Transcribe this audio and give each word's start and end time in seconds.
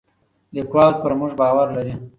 لیکوال 0.53 0.91
پر 1.01 1.11
موږ 1.19 1.31
باور 1.39 1.67
لري. 1.75 1.93